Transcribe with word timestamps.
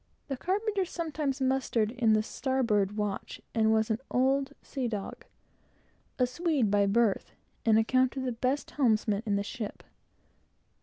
The 0.29 0.35
carpenter 0.35 0.83
sometimes 0.83 1.39
mustered 1.41 1.91
in 1.91 2.13
the 2.13 2.23
starboard 2.23 2.97
watch, 2.97 3.39
and 3.53 3.71
was 3.71 3.91
an 3.91 3.99
old 4.09 4.51
sea 4.63 4.87
dog, 4.87 5.25
a 6.17 6.25
Swede 6.25 6.71
by 6.71 6.87
birth, 6.87 7.33
and 7.67 7.77
accounted 7.77 8.25
the 8.25 8.31
best 8.31 8.71
helmsman 8.71 9.21
in 9.27 9.35
the 9.35 9.43
ship. 9.43 9.83